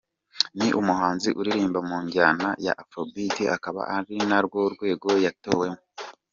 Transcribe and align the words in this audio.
Ni 0.57 0.67
umuhanzi 0.79 1.29
uririmba 1.39 1.79
mu 1.89 1.97
njyana 2.05 2.47
ya 2.65 2.73
Afro 2.81 3.01
beat 3.13 3.37
akaba 3.55 3.81
ari 3.97 4.15
narwo 4.29 4.59
rwego 4.73 5.07
yatowemo. 5.25 5.79